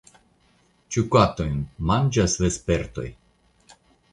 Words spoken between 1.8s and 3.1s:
manĝas vespertoj?